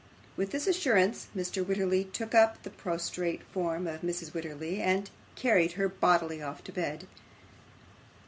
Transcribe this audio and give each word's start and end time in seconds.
With 0.35 0.49
this 0.49 0.65
assurance 0.65 1.27
Mr. 1.37 1.63
Wititterly 1.63 2.11
took 2.11 2.33
up 2.33 2.63
the 2.63 2.71
prostrate 2.71 3.43
form 3.43 3.85
of 3.85 4.01
Mrs. 4.01 4.31
Wititterly, 4.31 4.79
and 4.81 5.11
carried 5.35 5.73
her 5.73 5.87
bodily 5.87 6.41
off 6.41 6.63
to 6.63 6.71
bed. 6.71 7.05